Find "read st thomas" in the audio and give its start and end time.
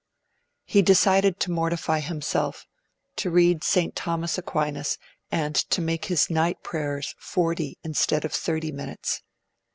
3.29-4.35